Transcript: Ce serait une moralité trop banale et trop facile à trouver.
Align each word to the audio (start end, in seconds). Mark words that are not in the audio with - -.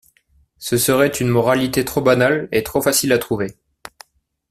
Ce 0.57 0.77
serait 0.79 1.09
une 1.19 1.27
moralité 1.27 1.85
trop 1.85 2.01
banale 2.01 2.49
et 2.51 2.63
trop 2.63 2.81
facile 2.81 3.13
à 3.13 3.19
trouver. 3.19 3.55